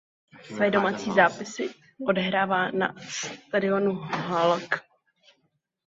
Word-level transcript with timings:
Své 0.43 0.71
domácí 0.71 1.11
zápasy 1.13 1.69
odehrává 2.07 2.71
na 2.71 2.95
stadionu 3.49 3.91
Hluk. 3.95 4.79